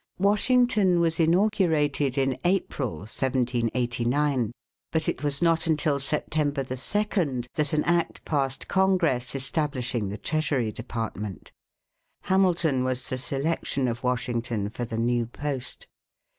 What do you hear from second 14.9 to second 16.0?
new post.